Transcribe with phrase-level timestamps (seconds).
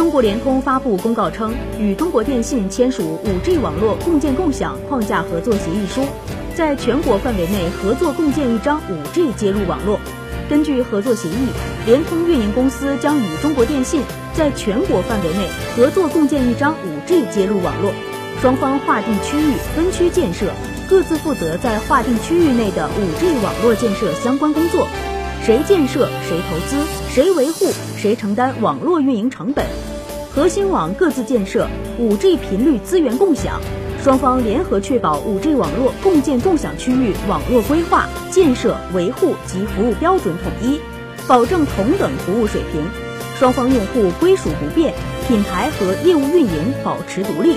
[0.00, 6.06] 中国联通发布公告称，与中国电信签署 5G 网络共建共享框架合作协议书，
[6.56, 10.00] 在全国范围内合作共建一张 5G 接入网络。
[10.48, 11.34] 根据合作协议，
[11.84, 14.00] 联通运营公司将与中国电信
[14.32, 15.46] 在全国范围内
[15.76, 16.74] 合作共建一张
[17.06, 17.92] 5G 接入网络，
[18.40, 20.46] 双方划定区域分区建设，
[20.88, 24.88] 各自负责在划定区域内的 5G 网络建设相关工作，
[25.42, 27.66] 谁建设谁投资，谁维护
[27.96, 29.64] 谁承担网络运营成本，
[30.34, 31.66] 核心网各自建设
[31.98, 33.58] 5G 频率资源共享。
[34.04, 40.78] 双方联合确保 5G 网络共建共享区域网络规划、建设、维护及服务标准统一，
[41.26, 42.82] 保证同等服务水平。
[43.38, 44.92] 双方用户归属不变，
[45.26, 47.56] 品牌和业务运营保持独立。